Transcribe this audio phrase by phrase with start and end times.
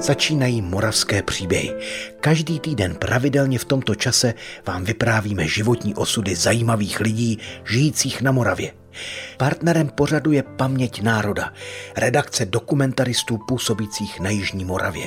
[0.00, 1.74] Začínají moravské příběhy.
[2.20, 4.34] Každý týden pravidelně v tomto čase
[4.66, 8.72] vám vyprávíme životní osudy zajímavých lidí žijících na Moravě.
[9.36, 11.52] Partnerem pořadu je Paměť národa,
[11.96, 15.06] redakce dokumentaristů působících na Jižní Moravě.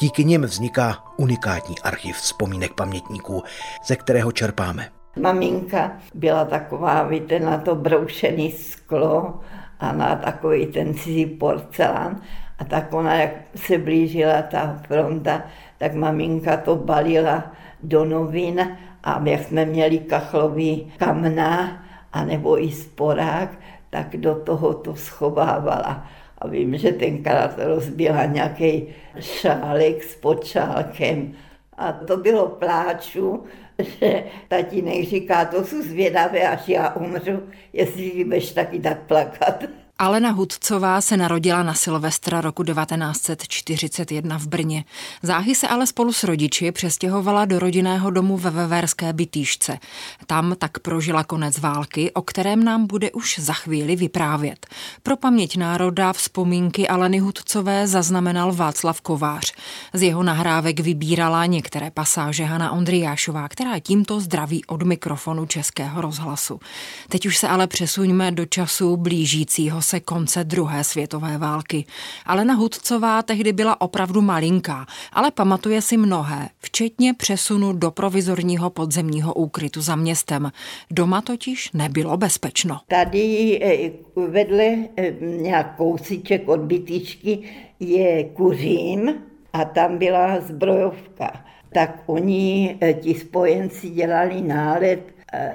[0.00, 3.42] Díky nim vzniká unikátní archiv vzpomínek pamětníků,
[3.86, 4.88] ze kterého čerpáme.
[5.20, 9.40] Maminka byla taková, víte, na to broušený sklo
[9.80, 12.20] a na takový ten cizí porcelán.
[12.58, 15.42] A tak ona, jak se blížila ta fronta,
[15.78, 17.52] tak maminka to balila
[17.82, 23.50] do novin a jak jsme měli kachlový kamna, anebo i sporák,
[23.90, 26.06] tak do toho to schovávala.
[26.38, 28.86] A vím, že tenkrát rozbila nějaký
[29.20, 31.32] šálek s počálkem.
[31.78, 33.44] A to bylo pláču,
[33.78, 39.64] že tatínek říká, to jsou zvědavé, až já umřu, jestli budeš taky tak plakat.
[40.00, 44.84] Alena Hudcová se narodila na Silvestra roku 1941 v Brně.
[45.22, 49.78] Záhy se ale spolu s rodiči přestěhovala do rodinného domu ve Veverské bytýšce.
[50.26, 54.66] Tam tak prožila konec války, o kterém nám bude už za chvíli vyprávět.
[55.02, 59.54] Pro paměť národa vzpomínky Aleny Hudcové zaznamenal Václav Kovář.
[59.92, 66.60] Z jeho nahrávek vybírala některé pasáže Hana Ondriášová, která tímto zdraví od mikrofonu Českého rozhlasu.
[67.08, 71.84] Teď už se ale přesuňme do času blížícího se konce druhé světové války.
[72.26, 79.34] Alena Hudcová tehdy byla opravdu malinká, ale pamatuje si mnohé, včetně přesunu do provizorního podzemního
[79.34, 80.52] úkrytu za městem.
[80.90, 82.80] Doma totiž nebylo bezpečno.
[82.88, 83.90] Tady eh,
[84.28, 87.38] vedle eh, nějak kousíček od bytičky
[87.80, 89.14] je kuřím
[89.52, 91.44] a tam byla zbrojovka.
[91.72, 95.00] Tak oni, eh, ti spojenci, dělali nálet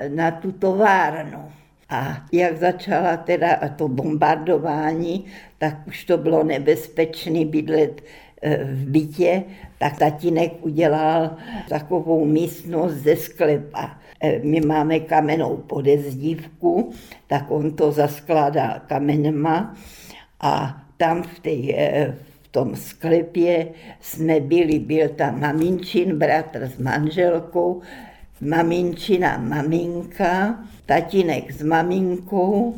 [0.08, 1.52] na tu továrnu.
[1.94, 5.26] A jak začala teda to bombardování,
[5.58, 8.02] tak už to bylo nebezpečné bydlet
[8.42, 9.44] e, v bytě,
[9.80, 11.38] tak tatínek udělal
[11.70, 13.98] takovou místnost ze sklepa.
[14.20, 16.92] E, my máme kamenou podezdívku,
[17.28, 19.76] tak on to zaskládal kamenema.
[20.40, 23.68] A tam v, té, e, v tom sklepě
[24.00, 27.82] jsme byli, byl tam maminčin bratr s manželkou,
[28.44, 32.76] maminčina maminka, tatínek s maminkou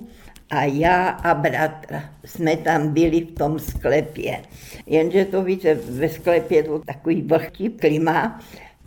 [0.50, 4.42] a já a bratr jsme tam byli v tom sklepě.
[4.86, 8.40] Jenže to víte, ve sklepě to takový vlhký klima,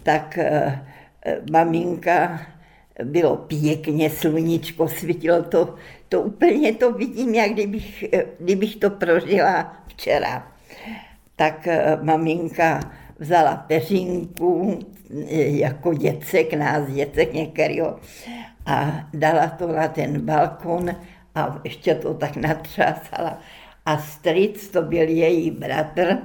[0.03, 0.81] tak e,
[1.53, 2.41] maminka
[3.05, 5.75] bylo pěkně, sluníčko svítilo to,
[6.09, 10.53] to úplně to vidím, jak kdybych, eh, kdybych to prožila včera.
[11.37, 12.81] Tak e, maminka
[13.19, 14.79] vzala peřinku,
[15.37, 17.97] jako děcek, nás děcek některého,
[18.67, 20.91] a dala to na ten balkon
[21.35, 23.39] a ještě to tak natřásala.
[23.87, 26.19] A stric, to byl její bratr,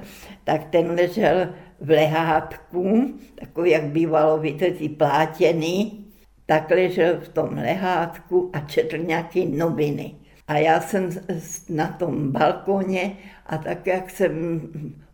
[0.44, 1.48] tak ten ležel
[1.81, 6.06] v lehátku, takový, jak bývalo, víte, ty plátěný,
[6.46, 10.16] tak ležel v tom lehátku a četl nějaké noviny.
[10.48, 11.10] A já jsem
[11.70, 13.12] na tom balkoně
[13.46, 14.62] a tak, jak jsem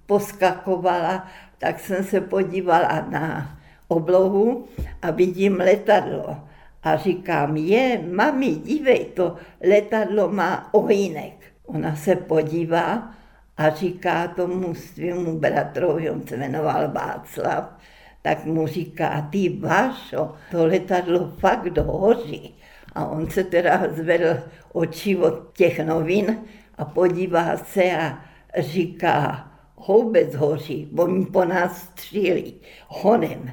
[0.09, 4.65] poskakovala, tak jsem se podívala na oblohu
[5.01, 6.37] a vidím letadlo.
[6.83, 9.35] A říkám, je, mami, dívej, to
[9.69, 11.33] letadlo má ohýnek.
[11.65, 13.13] Ona se podívá
[13.57, 17.77] a říká tomu svému bratrovi, on se jmenoval Václav,
[18.21, 22.55] tak mu říká, ty Vášo, to letadlo fakt hoří.
[22.95, 24.39] A on se teda zvedl
[24.73, 26.37] oči od těch novin
[26.77, 28.17] a podívá se a
[28.57, 29.45] říká,
[29.79, 33.51] houbec hoří, oni po nás střílí honem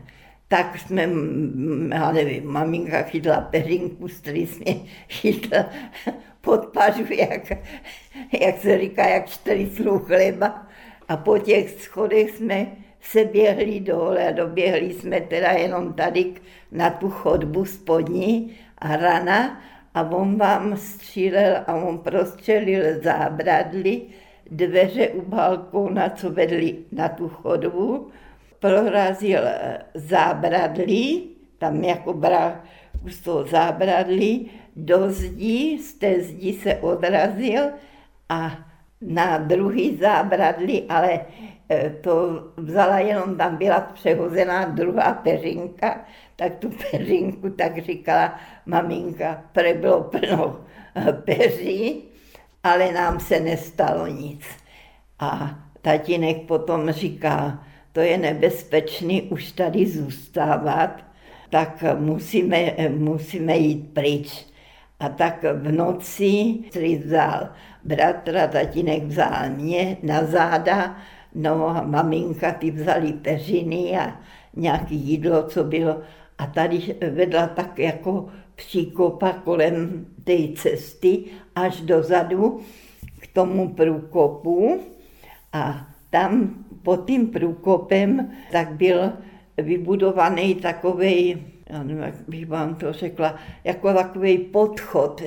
[0.48, 1.08] tak jsme,
[1.94, 5.64] já nevím, maminka chytla peřinku, strýc mě chytla
[6.40, 7.52] pod pažu, jak,
[8.40, 10.66] jak se říká, jak čtyři sluch chleba.
[11.08, 12.66] A po těch schodech jsme
[13.00, 16.34] se běhli dole a doběhli jsme teda jenom tady
[16.72, 19.60] na tu chodbu spodní a rana
[19.94, 24.02] a on vám střílel a on prostřelil zábradly,
[24.50, 28.10] dveře u balkóna, co vedly na tu chodbu.
[28.60, 32.52] Prorazil eh, zábradlí, tam jako bral
[33.06, 37.62] z toho zábradlí, do zdí, z té zdi se odrazil
[38.28, 38.58] a
[39.00, 41.20] na druhý zábradlí, ale
[41.68, 46.04] eh, to vzala jenom, tam byla přehozená druhá peřinka,
[46.36, 50.60] tak tu peřinku tak říkala maminka, pre bylo plno
[51.24, 52.02] peří,
[52.72, 54.40] ale nám se nestalo nic.
[55.18, 61.04] A tatínek potom říká, to je nebezpečný už tady zůstávat,
[61.50, 64.46] tak musíme, musíme jít pryč.
[65.00, 67.48] A tak v noci si vzal
[67.84, 70.96] bratra, tatínek vzal mě na záda,
[71.38, 74.20] No a maminka ty vzali peřiny a
[74.56, 76.00] nějaké jídlo, co bylo.
[76.38, 81.24] A tady vedla tak jako příkopa kolem té cesty
[81.54, 82.60] až dozadu
[83.20, 84.80] k tomu průkopu.
[85.52, 89.12] A tam pod tím průkopem tak byl
[89.56, 95.22] vybudovaný takový, já nevím, jak bych vám to řekla, jako takový podchod.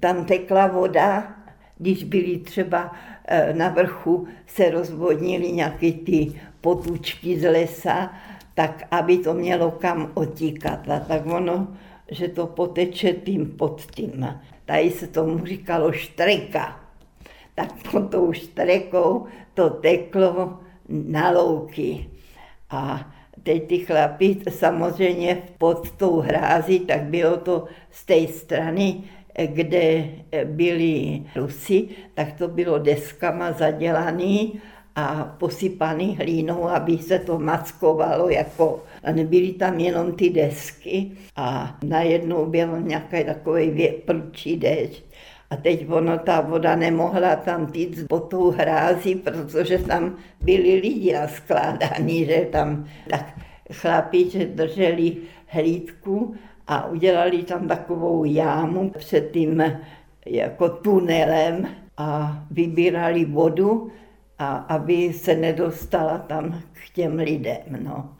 [0.00, 1.34] Tam tekla voda,
[1.78, 2.92] když byli třeba
[3.24, 8.12] eh, na vrchu, se rozvodnily nějaké ty potučky z lesa,
[8.54, 10.88] tak aby to mělo kam otíkat.
[10.90, 11.68] A tak ono,
[12.12, 14.28] že to poteče tím pod tím.
[14.64, 16.80] Tady se tomu říkalo štreka.
[17.54, 22.10] Tak pod tou štrekou to teklo na louky.
[22.70, 23.12] A
[23.42, 29.00] teď ty chlapi samozřejmě pod tou hrází, tak bylo to z té strany,
[29.46, 30.04] kde
[30.44, 34.60] byli Rusy, tak to bylo deskama zadělaný
[34.96, 41.10] a posypaný hlínou, aby se to maskovalo jako, a nebyly tam jenom ty desky.
[41.36, 45.04] A najednou byl nějaký takový prčí déšť.
[45.50, 51.12] A teď ono, ta voda nemohla tam týct po tou hrází, protože tam byli lidi
[51.12, 53.38] naskládaní, že tam tak
[53.72, 55.16] chlapi, že drželi
[55.46, 56.34] hlídku
[56.66, 59.62] a udělali tam takovou jámu před tím
[60.26, 63.90] jako tunelem a vybírali vodu,
[64.38, 67.78] a aby se nedostala tam k těm lidem.
[67.82, 68.16] No.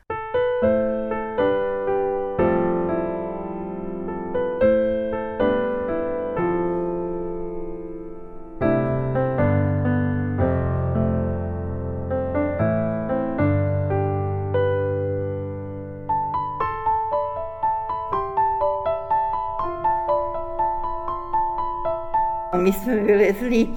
[22.63, 23.69] My jsme vylezli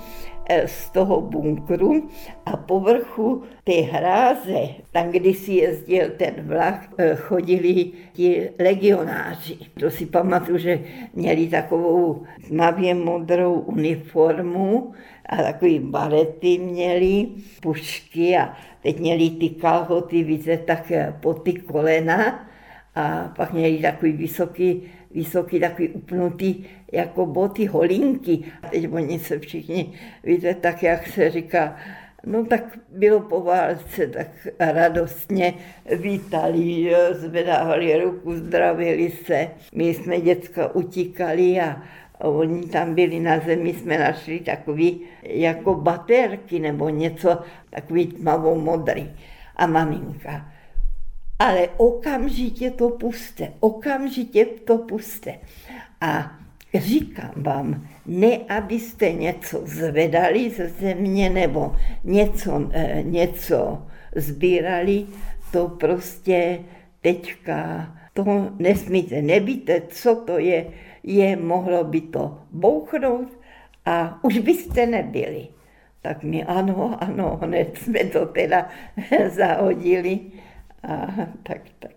[0.65, 2.09] z toho bunkru
[2.45, 4.59] a povrchu té hráze,
[4.91, 9.57] tam, kdy si jezdil ten vlak, eh, chodili ti legionáři.
[9.79, 10.79] To si pamatuju, že
[11.13, 14.93] měli takovou tmavě modrou uniformu
[15.25, 17.27] a takový barety měli,
[17.61, 22.49] pušky a teď měli ty kalhoty, víte, tak eh, po ty kolena
[22.95, 24.83] a pak měli takový vysoký
[25.15, 28.43] vysoký, takový upnutý, jako boty, holinky.
[28.63, 29.93] A teď oni se všichni,
[30.23, 31.75] víte, tak jak se říká,
[32.25, 34.27] No tak bylo po válce, tak
[34.59, 35.53] radostně
[35.95, 39.47] vítali, zvedávali ruku, zdravili se.
[39.75, 41.81] My jsme děcka utíkali a
[42.19, 47.39] oni tam byli na zemi, jsme našli takový jako baterky nebo něco,
[47.69, 49.11] takový tmavou modrý.
[49.55, 50.51] A maminka,
[51.39, 55.39] ale okamžitě to puste, okamžitě to puste.
[56.01, 56.31] A
[56.73, 63.81] říkám vám, ne abyste něco zvedali ze země nebo něco, eh, něco
[64.15, 65.05] sbírali,
[65.51, 66.59] to prostě
[67.01, 68.25] teďka, to
[68.59, 70.65] nesmíte, nevíte, co to je,
[71.03, 73.27] je, mohlo by to bouchnout
[73.85, 75.47] a už byste nebyli.
[76.01, 78.69] Tak mi ano, ano, hned jsme to teda
[79.29, 80.19] zahodili
[80.87, 81.07] a
[81.43, 81.91] tak, tak.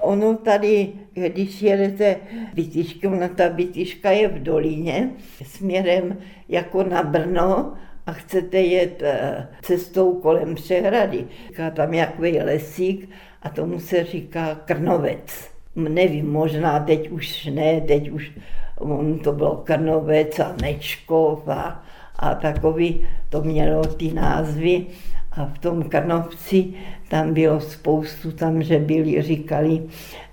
[0.00, 2.16] Ono tady, když jedete
[2.54, 5.10] bytiškou, na ta bytiška je v dolíně,
[5.42, 6.16] směrem
[6.48, 7.72] jako na Brno,
[8.06, 11.26] a chcete jet eh, cestou kolem přehrady.
[11.48, 13.10] Říká tam nějaký lesík
[13.42, 15.50] a tomu se říká Krnovec.
[15.76, 18.32] Nevím, možná teď už ne, teď už
[18.78, 21.82] on to bylo Krnovec a Nečkov a,
[22.16, 24.86] a takový, to mělo ty názvy.
[25.32, 26.74] A v tom Karnovci
[27.08, 29.82] tam bylo spoustu, tam, že byli, říkali,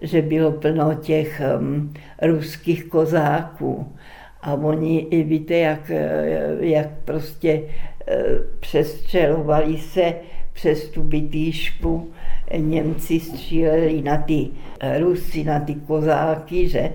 [0.01, 3.93] že bylo plno těch um, ruských kozáků.
[4.41, 7.61] A oni, víte, jak, eh, jak prostě
[8.07, 8.23] eh,
[8.59, 10.13] přestřelovali se
[10.53, 12.11] přes tu bytýšku,
[12.57, 14.47] Němci stříleli na ty
[14.79, 16.91] eh, Rusy, na ty kozáky, že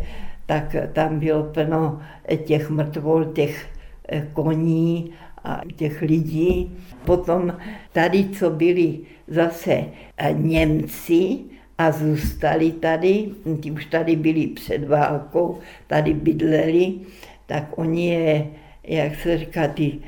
[0.47, 2.01] tak tam bylo plno
[2.45, 3.67] těch mrtvol, těch
[4.33, 5.11] koní
[5.45, 6.73] a těch lidí.
[7.05, 7.57] Potom
[7.93, 9.85] tady, co byli zase
[10.33, 11.39] Němci
[11.79, 13.29] a zůstali tady,
[13.61, 16.95] ti už tady byli před válkou, tady bydleli,
[17.47, 18.47] tak oni je,
[18.85, 19.99] jak se říká, ty,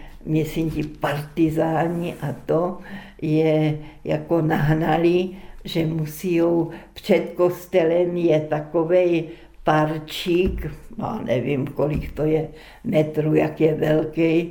[0.74, 2.78] ti partizáni a to
[3.22, 5.28] je jako nahnali,
[5.64, 6.40] že musí
[6.92, 9.24] před kostelem je takový
[9.64, 10.66] parčík,
[10.98, 12.48] no nevím, kolik to je
[12.84, 14.50] metrů, jak je velký,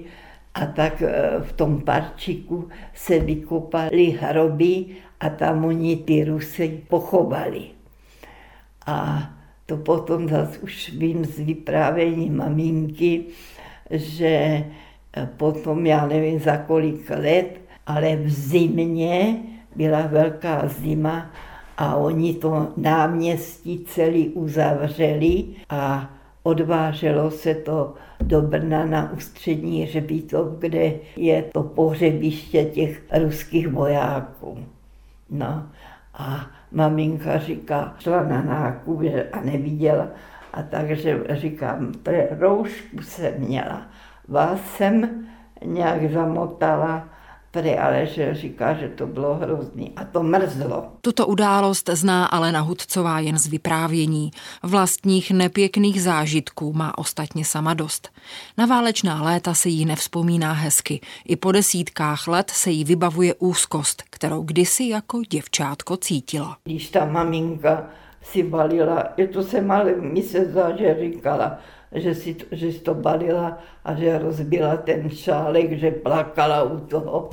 [0.54, 4.86] a tak e, v tom parčiku se vykopali hroby
[5.20, 7.64] a tam oni ty Rusy pochovali.
[8.86, 9.30] A
[9.66, 13.26] to potom zase už vím z vyprávění maminky,
[13.92, 14.66] že e,
[15.38, 19.38] potom, já nevím za kolik let, ale v zimě
[19.76, 21.32] byla velká zima
[21.78, 26.10] a oni to náměstí celý uzavřeli a
[26.44, 34.66] odváželo se to do Brna na ústřední hřbitov, kde je to pohřebiště těch ruských vojáků.
[35.30, 35.68] No
[36.14, 40.08] a maminka říká, šla na nákup a neviděla.
[40.54, 41.92] A takže říkám,
[42.40, 43.82] roušku jsem měla.
[44.28, 45.26] Vás jsem
[45.66, 47.08] nějak zamotala
[47.54, 50.86] Tady ale že říká, že to bylo hrozný a to mrzlo.
[51.02, 54.32] Tuto událost zná Alena Hudcová jen z vyprávění.
[54.64, 58.10] Vlastních nepěkných zážitků má ostatně sama dost.
[58.58, 61.00] Na válečná léta se jí nevzpomíná hezky.
[61.26, 66.58] I po desítkách let se jí vybavuje úzkost, kterou kdysi jako děvčátko cítila.
[66.64, 67.90] Když ta maminka
[68.22, 71.58] si balila, je to se ale mi se zdá, že říkala,
[71.96, 76.80] že si, to, že si to balila a že rozbila ten šálek, že plakala u
[76.80, 77.30] toho.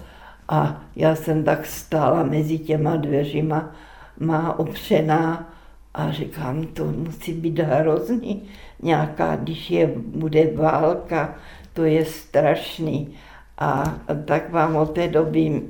[0.48, 3.72] A já jsem tak stála mezi těma dveřima,
[4.18, 5.52] má opřená
[5.94, 8.42] a říkám, to musí být hrozný.
[8.82, 11.34] Nějaká, když je, bude válka,
[11.72, 13.14] to je strašný.
[13.58, 15.62] A tak vám od té doby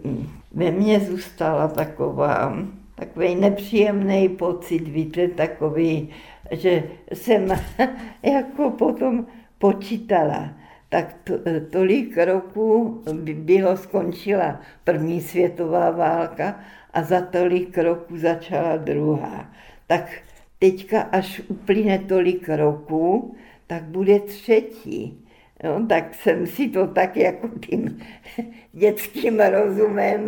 [0.53, 2.59] ve mně zůstala taková,
[2.95, 6.09] takový nepříjemný pocit, víte, takový,
[6.51, 7.47] že jsem
[8.23, 9.27] jako potom
[9.59, 10.51] počítala,
[10.89, 11.35] tak to,
[11.71, 16.61] tolik roků by bylo skončila první světová válka
[16.93, 19.51] a za tolik roků začala druhá.
[19.87, 20.11] Tak
[20.59, 25.27] teďka, až uplyne tolik roků, tak bude třetí.
[25.65, 27.99] No, tak jsem si to tak jako tím
[28.73, 30.27] dětským rozumem,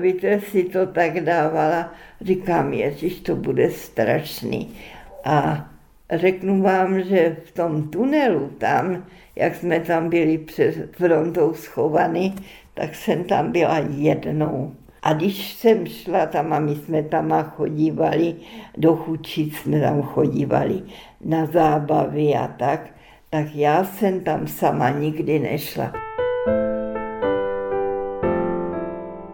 [0.00, 1.94] víte, si to tak dávala.
[2.20, 4.76] Říkám, ježiš, to bude strašný.
[5.24, 5.70] A
[6.12, 9.04] řeknu vám, že v tom tunelu tam,
[9.36, 12.34] jak jsme tam byli před frontou schovaný,
[12.74, 14.74] tak jsem tam byla jednou.
[15.02, 18.34] A když jsem šla tam a my jsme tam chodívali,
[18.76, 20.82] do Chučic jsme tam chodívali
[21.24, 22.90] na zábavy a tak,
[23.30, 26.11] tak já jsem tam sama nikdy nešla.